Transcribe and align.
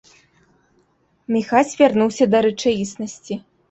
Міхась 1.37 1.77
вярнуўся 1.85 2.25
да 2.35 2.45
рэчаіснасці. 2.51 3.43